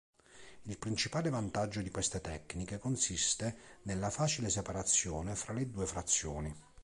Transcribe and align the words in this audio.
Il 0.63 0.79
principale 0.79 1.29
vantaggio 1.29 1.79
di 1.81 1.91
queste 1.91 2.21
tecniche 2.21 2.79
consiste 2.79 3.77
nella 3.83 4.09
facile 4.09 4.49
separazione 4.49 5.35
fra 5.35 5.53
le 5.53 5.69
due 5.69 5.85
frazioni. 5.85 6.55